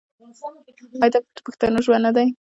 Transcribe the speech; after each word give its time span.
آیا 1.03 1.09
دا 1.13 1.19
د 1.35 1.37
پښتنو 1.45 1.79
ژوند 1.85 2.03
نه 2.07 2.11
دی؟ 2.15 2.27